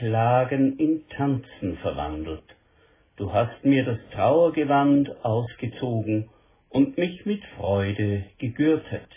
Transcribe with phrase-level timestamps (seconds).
[0.00, 2.56] Klagen in Tanzen verwandelt.
[3.18, 6.30] Du hast mir das Trauergewand ausgezogen
[6.70, 9.10] und mich mit Freude gegürtet.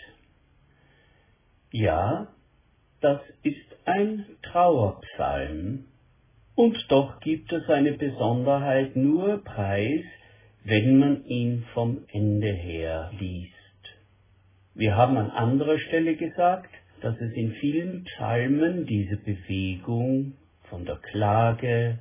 [1.70, 2.28] Ja,
[3.00, 5.86] das ist ein Trauerpsalm,
[6.54, 10.04] und doch gibt es eine Besonderheit nur preis,
[10.64, 13.52] wenn man ihn vom Ende her liest.
[14.74, 20.34] Wir haben an anderer Stelle gesagt, dass es in vielen Psalmen diese Bewegung
[20.68, 21.98] von der Klage,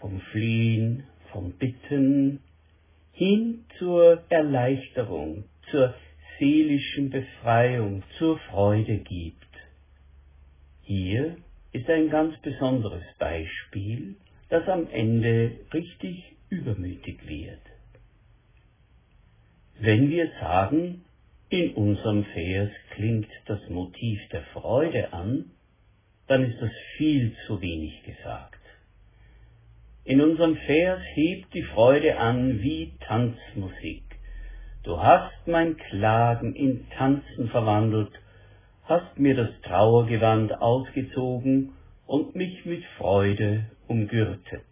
[0.00, 2.40] vom Fliehen, vom Bitten
[3.12, 5.94] hin zur Erleichterung, zur
[6.38, 9.46] seelischen Befreiung, zur Freude gibt.
[10.82, 11.36] Hier
[11.72, 14.16] ist ein ganz besonderes Beispiel,
[14.48, 17.60] das am Ende richtig übermütig wird.
[19.78, 21.04] Wenn wir sagen,
[21.48, 25.50] in unserem Vers klingt das Motiv der Freude an,
[26.26, 28.58] dann ist das viel zu wenig gesagt.
[30.04, 34.04] In unserem Vers hebt die Freude an wie Tanzmusik.
[34.82, 38.12] Du hast mein Klagen in Tanzen verwandelt,
[38.84, 41.72] hast mir das Trauergewand ausgezogen
[42.06, 44.64] und mich mit Freude umgürtet.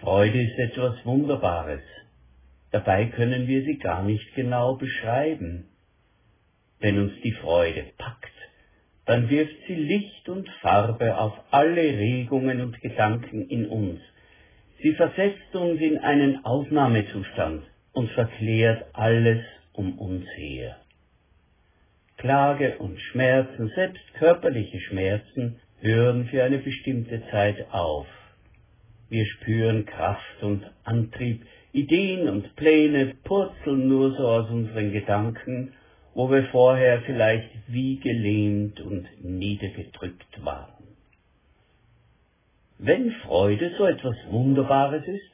[0.00, 1.82] Freude ist etwas Wunderbares.
[2.70, 5.70] Dabei können wir sie gar nicht genau beschreiben.
[6.78, 8.37] Wenn uns die Freude packt,
[9.08, 14.00] dann wirft sie Licht und Farbe auf alle Regungen und Gedanken in uns.
[14.82, 19.42] Sie versetzt uns in einen Ausnahmezustand und verklärt alles
[19.72, 20.76] um uns her.
[22.18, 28.06] Klage und Schmerzen, selbst körperliche Schmerzen, hören für eine bestimmte Zeit auf.
[29.08, 35.72] Wir spüren Kraft und Antrieb, Ideen und Pläne purzeln nur so aus unseren Gedanken
[36.18, 40.96] wo wir vorher vielleicht wie gelähmt und niedergedrückt waren.
[42.76, 45.30] Wenn Freude so etwas Wunderbares ist,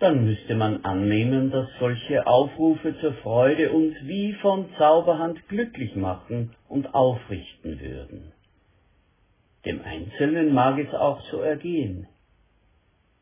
[0.00, 6.56] dann müsste man annehmen, dass solche Aufrufe zur Freude uns wie von Zauberhand glücklich machen
[6.68, 8.32] und aufrichten würden.
[9.64, 12.08] Dem Einzelnen mag es auch so ergehen.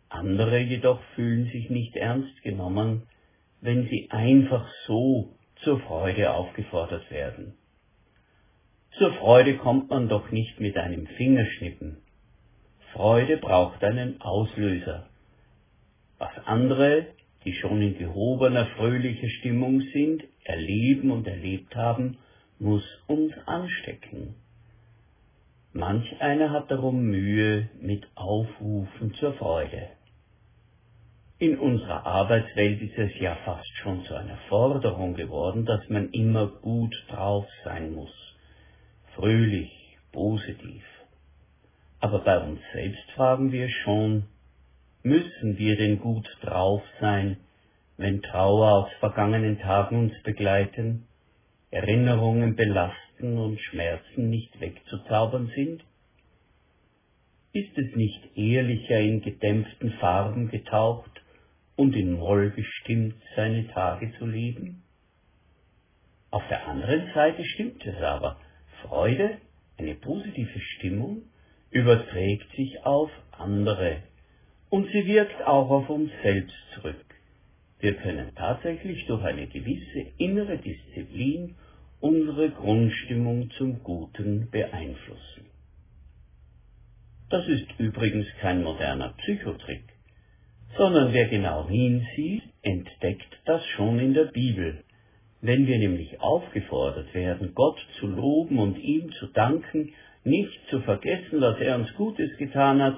[0.08, 3.02] Andere jedoch fühlen sich nicht ernst genommen,
[3.60, 7.54] wenn sie einfach so zur Freude aufgefordert werden.
[8.98, 11.98] Zur Freude kommt man doch nicht mit einem Fingerschnippen.
[12.92, 15.08] Freude braucht einen Auslöser.
[16.18, 17.06] Was andere,
[17.44, 22.18] die schon in gehobener, fröhlicher Stimmung sind, erleben und erlebt haben,
[22.58, 24.36] muss uns anstecken.
[25.72, 29.88] Manch einer hat darum Mühe mit Aufrufen zur Freude.
[31.38, 36.46] In unserer Arbeitswelt ist es ja fast schon zu einer Forderung geworden, dass man immer
[36.46, 38.14] gut drauf sein muss.
[39.16, 40.84] Fröhlich, positiv.
[41.98, 44.26] Aber bei uns selbst fragen wir schon,
[45.02, 47.38] müssen wir denn gut drauf sein,
[47.96, 51.08] wenn Trauer aus vergangenen Tagen uns begleiten,
[51.72, 55.82] Erinnerungen belasten und Schmerzen nicht wegzuzaubern sind?
[57.52, 61.13] Ist es nicht ehrlicher in gedämpften Farben getaucht,
[61.76, 64.82] und in Moll bestimmt, seine Tage zu leben?
[66.30, 68.40] Auf der anderen Seite stimmt es aber.
[68.82, 69.38] Freude,
[69.78, 71.22] eine positive Stimmung,
[71.70, 74.02] überträgt sich auf andere
[74.70, 77.04] und sie wirkt auch auf uns selbst zurück.
[77.80, 81.54] Wir können tatsächlich durch eine gewisse innere Disziplin
[82.00, 85.46] unsere Grundstimmung zum Guten beeinflussen.
[87.30, 89.93] Das ist übrigens kein moderner Psychotrick
[90.76, 94.82] sondern wer genau hinsieht, entdeckt das schon in der Bibel.
[95.40, 99.92] Wenn wir nämlich aufgefordert werden, Gott zu loben und ihm zu danken,
[100.24, 102.96] nicht zu vergessen, dass er uns Gutes getan hat,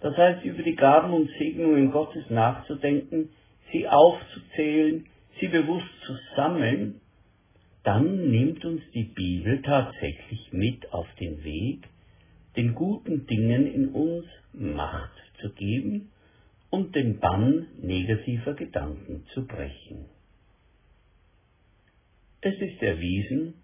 [0.00, 3.30] das heißt über die Gaben und Segnungen Gottes nachzudenken,
[3.72, 5.06] sie aufzuzählen,
[5.40, 7.00] sie bewusst zu sammeln,
[7.82, 11.88] dann nimmt uns die Bibel tatsächlich mit auf den Weg,
[12.56, 15.10] den guten Dingen in uns Macht
[15.40, 16.10] zu geben
[16.70, 20.06] und den Bann negativer Gedanken zu brechen.
[22.40, 23.54] Es ist erwiesen,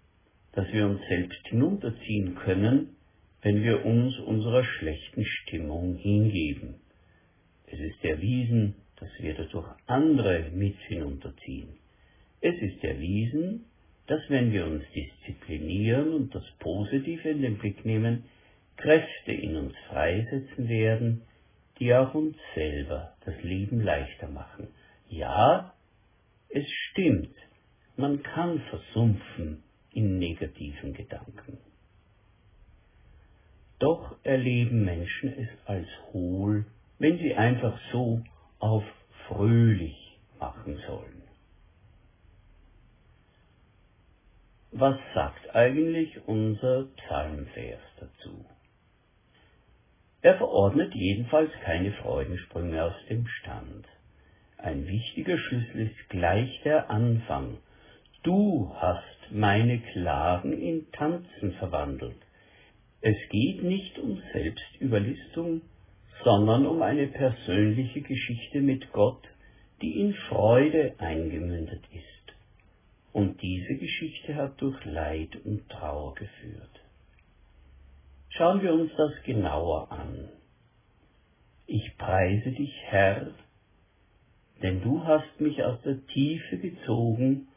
[0.53, 2.95] dass wir uns selbst hinunterziehen können,
[3.41, 6.75] wenn wir uns unserer schlechten Stimmung hingeben.
[7.67, 11.69] Es ist erwiesen, dass wir dadurch andere mit hinunterziehen.
[12.41, 13.65] Es ist erwiesen,
[14.07, 18.25] dass wenn wir uns disziplinieren und das Positive in den Blick nehmen,
[18.77, 21.21] Kräfte in uns freisetzen werden,
[21.79, 24.67] die auch uns selber das Leben leichter machen.
[25.09, 25.73] Ja,
[26.49, 27.35] es stimmt,
[27.97, 31.57] man kann versumpfen in negativen Gedanken.
[33.79, 36.65] Doch erleben Menschen es als hohl,
[36.97, 38.23] wenn sie einfach so
[38.59, 38.83] auf
[39.27, 41.23] fröhlich machen sollen.
[44.71, 48.45] Was sagt eigentlich unser Psalmvers dazu?
[50.25, 53.85] Er verordnet jedenfalls keine Freudensprünge aus dem Stand.
[54.57, 57.59] Ein wichtiger Schlüssel ist gleich der Anfang.
[58.23, 62.17] Du hast meine Klagen in Tanzen verwandelt.
[63.01, 65.61] Es geht nicht um Selbstüberlistung,
[66.23, 69.21] sondern um eine persönliche Geschichte mit Gott,
[69.83, 72.33] die in Freude eingemündet ist.
[73.13, 76.81] Und diese Geschichte hat durch Leid und Trauer geführt.
[78.37, 80.27] Schauen wir uns das genauer an.
[81.67, 83.27] Ich preise dich, Herr,
[84.61, 87.47] denn du hast mich aus der Tiefe gezogen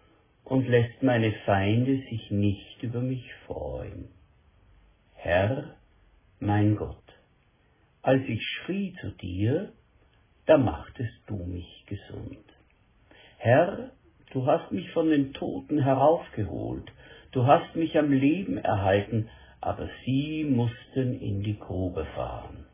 [0.44, 4.08] und lässt meine Feinde sich nicht über mich freuen.
[5.14, 5.75] Herr,
[6.38, 6.96] mein Gott,
[8.02, 9.72] als ich schrie zu dir,
[10.46, 12.44] da machtest du mich gesund.
[13.38, 13.90] Herr,
[14.32, 16.92] du hast mich von den Toten heraufgeholt,
[17.32, 19.28] du hast mich am Leben erhalten,
[19.60, 22.66] aber sie mussten in die Grube fahren.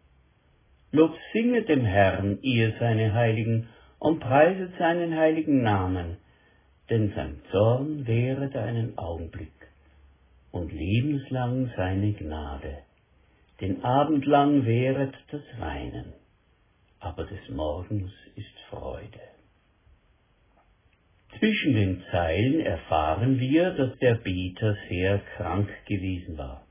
[0.92, 6.18] Lob singet dem Herrn, ihr seine Heiligen, und preiset seinen heiligen Namen,
[6.90, 9.52] denn sein Zorn währet einen Augenblick
[10.52, 12.78] und lebenslang seine Gnade.
[13.60, 16.12] Den Abend lang währet das Weinen,
[17.00, 19.20] aber des Morgens ist Freude.
[21.38, 26.64] Zwischen den Zeilen erfahren wir, dass der Beter sehr krank gewesen war.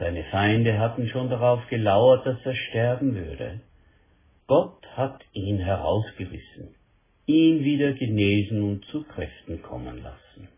[0.00, 3.60] Seine Feinde hatten schon darauf gelauert, dass er sterben würde.
[4.46, 6.74] Gott hat ihn herausgerissen,
[7.26, 10.48] ihn wieder genesen und zu Kräften kommen lassen.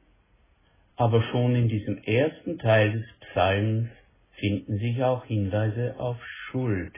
[0.95, 3.89] Aber schon in diesem ersten Teil des Psalms
[4.35, 6.95] finden sich auch Hinweise auf Schuld.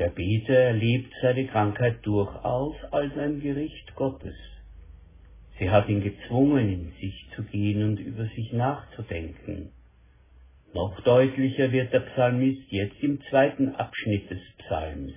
[0.00, 4.34] Der Beter erlebt seine Krankheit durchaus als ein Gericht Gottes.
[5.60, 9.70] Sie hat ihn gezwungen, in sich zu gehen und über sich nachzudenken.
[10.76, 15.14] Noch deutlicher wird der Psalmist jetzt im zweiten Abschnitt des Psalms.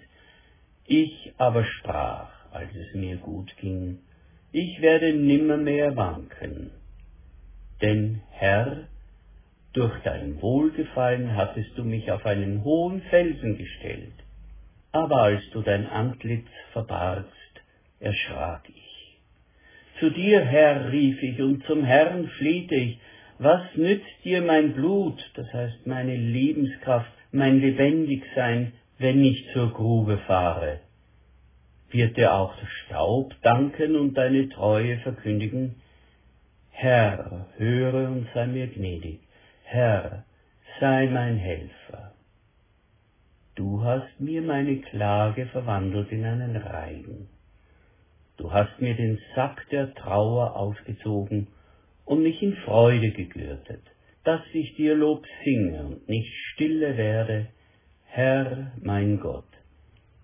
[0.88, 3.98] Ich aber sprach, als es mir gut ging,
[4.54, 6.72] ich werde nimmermehr wanken.
[7.82, 8.88] Denn Herr,
[9.74, 14.16] durch dein Wohlgefallen hattest du mich auf einen hohen Felsen gestellt.
[14.94, 17.54] Aber als du dein Antlitz verbargst,
[18.00, 19.20] erschrak ich.
[20.00, 22.98] Zu dir, Herr, rief ich, und zum Herrn flehte ich,
[23.40, 30.18] was nützt dir mein Blut, das heißt meine Lebenskraft, mein Lebendigsein, wenn ich zur Grube
[30.28, 30.82] fahre?
[31.90, 35.76] Wird dir auch der Staub danken und deine Treue verkündigen?
[36.70, 39.22] Herr, höre und sei mir gnädig.
[39.64, 40.26] Herr,
[40.80, 42.14] sei mein Helfer.
[43.56, 47.30] Du hast mir meine Klage verwandelt in einen Reigen.
[48.38, 51.48] Du hast mir den Sack der Trauer ausgezogen
[52.10, 53.84] und mich in Freude gegürtet,
[54.24, 57.50] dass ich dir Lob singe und nicht stille werde,
[58.06, 59.46] Herr mein Gott,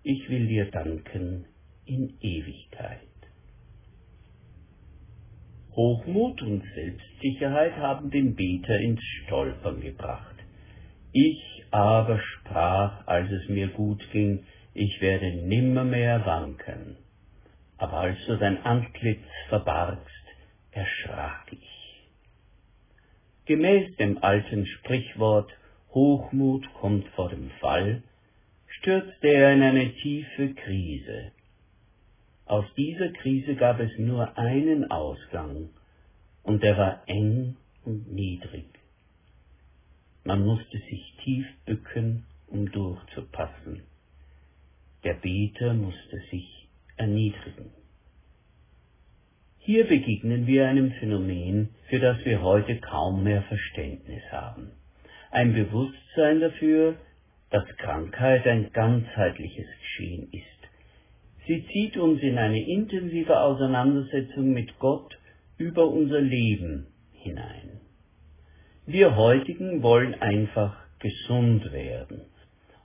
[0.01, 1.45] ich will dir danken
[1.85, 3.01] in Ewigkeit.
[5.75, 10.37] Hochmut und Selbstsicherheit haben den Beter ins Stolpern gebracht.
[11.11, 16.97] Ich aber sprach, als es mir gut ging, ich werde nimmermehr wanken.
[17.77, 20.25] Aber als du dein Antlitz verbargst,
[20.71, 21.75] erschrak ich.
[23.45, 25.51] Gemäß dem alten Sprichwort
[25.93, 28.03] Hochmut kommt vor dem Fall,
[28.67, 31.31] stürzte er in eine tiefe Krise,
[32.45, 35.69] aus dieser Krise gab es nur einen Ausgang,
[36.43, 38.67] und der war eng und niedrig.
[40.23, 43.81] Man musste sich tief bücken, um durchzupassen.
[45.03, 47.71] Der Beter musste sich erniedrigen.
[49.65, 54.72] Hier begegnen wir einem Phänomen, für das wir heute kaum mehr Verständnis haben.
[55.31, 56.95] Ein Bewusstsein dafür,
[57.50, 60.55] dass Krankheit ein ganzheitliches Geschehen ist
[61.48, 65.15] Sie zieht uns in eine intensive Auseinandersetzung mit Gott
[65.57, 67.81] über unser Leben hinein.
[68.88, 72.22] Wir heutigen wollen einfach gesund werden.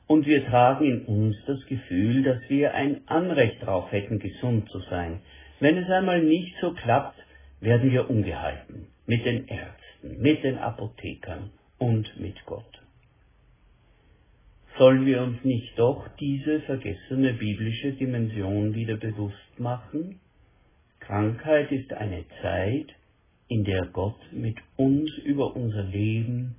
[0.06, 4.80] Und wir tragen in uns das Gefühl, dass wir ein Anrecht darauf hätten, gesund zu
[4.90, 5.20] sein.
[5.60, 7.18] Wenn es einmal nicht so klappt,
[7.60, 12.82] werden wir ungehalten mit den Ärzten, mit den Apothekern und mit Gott.
[14.78, 20.20] Sollen wir uns nicht doch diese vergessene biblische Dimension wieder bewusst machen?
[21.00, 22.86] Krankheit ist eine Zeit,
[23.48, 26.56] in der Gott mit uns über unser Leben,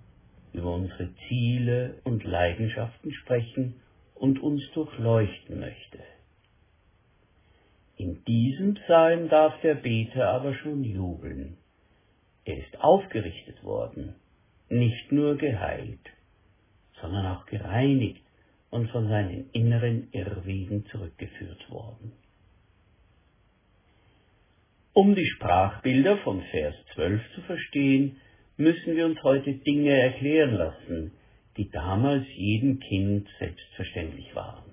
[0.54, 3.82] über unsere Ziele und Leidenschaften sprechen
[4.14, 6.00] und uns durchleuchten möchte.
[8.02, 11.58] In diesem Psalm darf der Beter aber schon jubeln.
[12.46, 14.16] Er ist aufgerichtet worden,
[14.70, 16.10] nicht nur geheilt,
[17.00, 18.24] sondern auch gereinigt
[18.72, 22.14] und von seinen inneren Irrwegen zurückgeführt worden.
[24.94, 28.16] Um die Sprachbilder von Vers 12 zu verstehen,
[28.58, 31.12] müssen wir uns heute Dinge erklären lassen,
[31.56, 34.71] die damals jedem Kind selbstverständlich waren.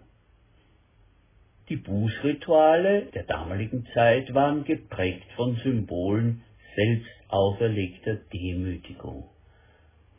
[1.69, 6.43] Die Bußrituale der damaligen Zeit waren geprägt von Symbolen
[6.75, 9.29] selbst auferlegter Demütigung.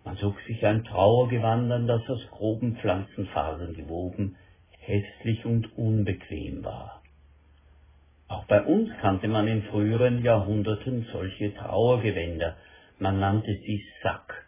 [0.06, 4.36] Man zog sich ein Trauergewand an, das aus groben Pflanzenfasern gewoben,
[4.78, 7.02] hässlich und unbequem war.
[8.28, 12.58] Auch bei uns kannte man in früheren Jahrhunderten solche Trauergewänder,
[13.00, 14.46] man nannte sie Sack,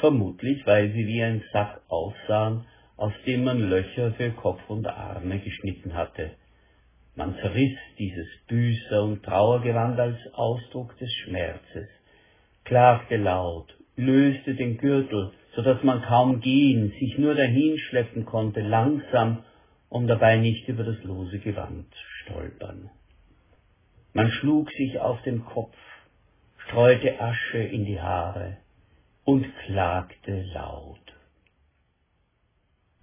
[0.00, 2.66] vermutlich weil sie wie ein Sack aussahen,
[2.96, 6.32] aus dem man Löcher für Kopf und Arme geschnitten hatte.
[7.14, 11.88] Man zerriss dieses Büßer- und Trauergewand als Ausdruck des Schmerzes,
[12.64, 19.44] klagte laut, löste den Gürtel, so dass man kaum gehen, sich nur dahinschleppen konnte, langsam,
[19.88, 21.86] um dabei nicht über das lose Gewand
[22.22, 22.90] stolpern.
[24.12, 25.76] Man schlug sich auf den Kopf,
[26.66, 28.58] streute Asche in die Haare
[29.24, 31.05] und klagte laut.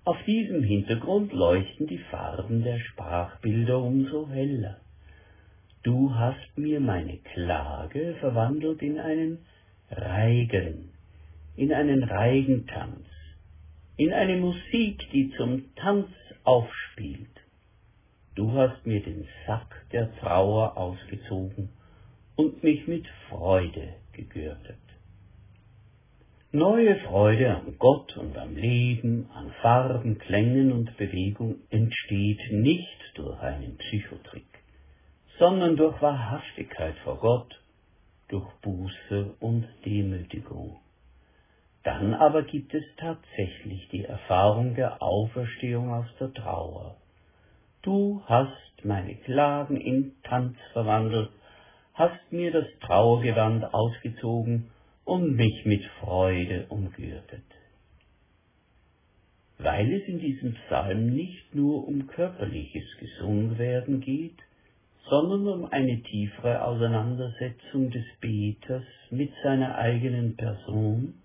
[0.06, 4.82] Auf diesem Hintergrund leuchten die Farben der Sprachbilder umso heller.
[5.82, 9.46] Du hast mir meine Klage verwandelt in einen
[9.90, 10.90] Reigen,
[11.56, 13.06] in einen Reigentanz,
[13.96, 16.10] in eine Musik, die zum Tanz
[16.44, 17.40] aufspielt.
[18.36, 21.70] Du hast mir den Sack der Trauer ausgezogen
[22.36, 24.84] und mich mit Freude gegürtet.
[26.56, 33.42] Neue Freude an Gott und am Leben, an Farben, Klängen und Bewegung entsteht nicht durch
[33.42, 34.46] einen Psychotrick,
[35.40, 37.60] sondern durch Wahrhaftigkeit vor Gott,
[38.28, 40.80] durch Buße und Demütigung.
[41.82, 46.98] Dann aber gibt es tatsächlich die Erfahrung der Auferstehung aus der Trauer.
[47.82, 51.32] Du hast meine Klagen in Tanz verwandelt
[51.96, 54.70] hast mir das Trauergewand ausgezogen
[55.06, 57.44] und mich mit Freude umgürtet.
[59.58, 64.38] Weil es in diesem Psalm nicht nur um körperliches Gesungwerden geht,
[65.10, 71.16] sondern um eine tiefere Auseinandersetzung des Beters mit seiner eigenen Person,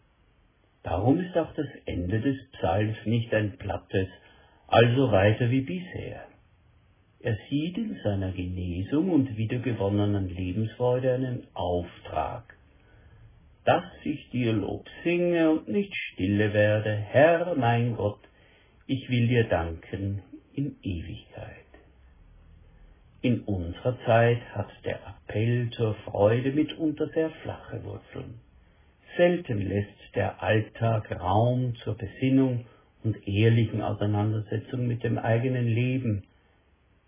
[0.83, 4.09] darum ist auch das Ende des Psalms nicht ein plattes,
[4.67, 6.27] also weiter wie bisher.
[7.21, 12.58] Er sieht in seiner Genesung und wiedergewonnenen Lebensfreude einen Auftrag,
[13.69, 18.21] dass ich dir Lob singe und nicht stille werde, Herr mein Gott,
[18.87, 20.23] ich will dir danken
[20.55, 21.67] in Ewigkeit.
[23.21, 28.41] In unserer Zeit hat der Appell zur Freude mitunter sehr flache Wurzeln.
[29.19, 32.65] Selten lässt der Alltag Raum zur Besinnung
[33.05, 36.23] und ehrlichen Auseinandersetzung mit dem eigenen Leben,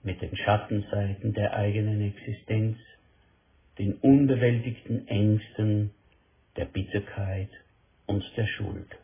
[0.03, 2.77] mit den Schattenseiten der eigenen Existenz,
[3.79, 5.93] den unbewältigten Ängsten,
[6.61, 7.49] der Bitterkeit
[8.05, 8.99] und der Schuld.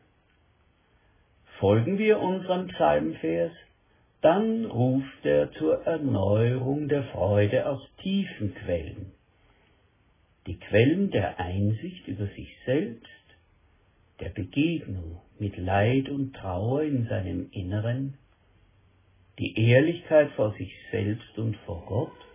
[1.58, 3.52] Folgen wir unserem Psalmvers,
[4.20, 9.12] dann ruft er zur Erneuerung der Freude aus tiefen Quellen,
[10.46, 13.06] die Quellen der Einsicht über sich selbst,
[14.20, 18.18] der Begegnung mit Leid und Trauer in seinem Inneren,
[19.38, 22.25] die Ehrlichkeit vor sich selbst und vor Gott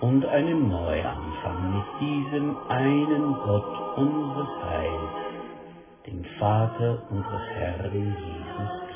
[0.00, 8.87] und einen Neuanfang mit diesem einen Gott unseres Heils, dem Vater unseres Herrn Jesus